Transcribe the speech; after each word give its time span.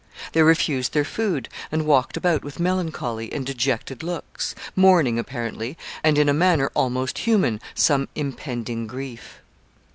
They 0.33 0.41
refused 0.41 0.93
their 0.93 1.05
food, 1.05 1.47
and 1.71 1.85
walked 1.85 2.17
about 2.17 2.43
with 2.43 2.59
melancholy 2.59 3.31
and 3.31 3.45
dejected 3.45 4.01
looks, 4.01 4.55
mourning 4.75 5.19
apparently, 5.19 5.77
and 6.03 6.17
in 6.17 6.27
a 6.27 6.33
manner 6.33 6.71
almost 6.73 7.19
human, 7.19 7.61
some 7.75 8.07
impending 8.15 8.87
grief. 8.87 9.41